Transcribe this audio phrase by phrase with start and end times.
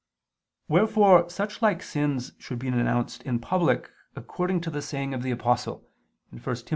[0.67, 5.29] Wherefore such like sins should be denounced in public, according to the saying of the
[5.29, 5.87] Apostle
[6.31, 6.55] (1 Tim.